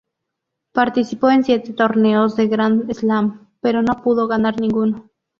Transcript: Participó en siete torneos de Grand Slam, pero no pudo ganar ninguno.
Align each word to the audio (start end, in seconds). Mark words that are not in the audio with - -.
Participó 0.71 1.29
en 1.29 1.43
siete 1.43 1.73
torneos 1.73 2.35
de 2.35 2.47
Grand 2.47 2.91
Slam, 2.91 3.49
pero 3.61 3.83
no 3.83 4.01
pudo 4.01 4.27
ganar 4.27 4.59
ninguno. 4.59 5.11